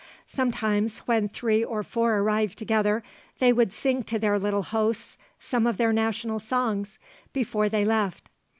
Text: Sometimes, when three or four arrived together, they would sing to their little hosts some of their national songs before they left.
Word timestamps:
Sometimes, 0.25 0.97
when 1.05 1.29
three 1.29 1.63
or 1.63 1.83
four 1.83 2.17
arrived 2.17 2.57
together, 2.57 3.03
they 3.37 3.53
would 3.53 3.71
sing 3.71 4.01
to 4.05 4.17
their 4.17 4.39
little 4.39 4.63
hosts 4.63 5.15
some 5.39 5.67
of 5.67 5.77
their 5.77 5.93
national 5.93 6.39
songs 6.39 6.97
before 7.33 7.69
they 7.69 7.85
left. 7.85 8.27